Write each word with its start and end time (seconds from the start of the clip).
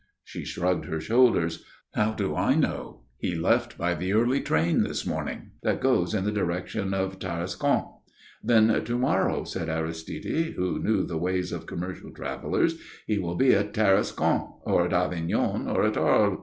She 0.23 0.43
shrugged 0.45 0.85
her 0.85 0.99
shoulders. 0.99 1.63
"How 1.93 2.13
do 2.13 2.35
I 2.35 2.55
know? 2.55 3.03
He 3.19 3.35
left 3.35 3.77
by 3.77 3.93
the 3.93 4.13
early 4.13 4.41
train 4.41 4.81
this 4.81 5.05
morning 5.05 5.51
that 5.61 5.79
goes 5.79 6.15
in 6.15 6.23
the 6.23 6.31
direction 6.31 6.95
of 6.95 7.19
Tarascon." 7.19 7.83
"Then 8.43 8.83
to 8.83 8.97
morrow," 8.97 9.43
said 9.43 9.69
Aristide, 9.69 10.53
who 10.55 10.81
knew 10.81 11.03
the 11.05 11.19
ways 11.19 11.51
of 11.51 11.67
commercial 11.67 12.09
travellers, 12.09 12.81
"he 13.05 13.19
will 13.19 13.35
be 13.35 13.53
at 13.53 13.75
Tarascon, 13.75 14.51
or 14.63 14.87
at 14.87 14.91
Avignon, 14.93 15.67
or 15.67 15.83
at 15.85 15.97
Arles." 15.97 16.39